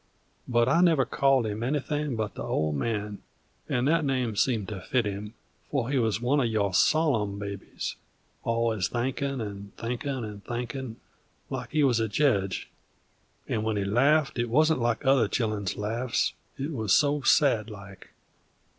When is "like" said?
11.51-11.69, 14.81-15.05, 17.69-18.09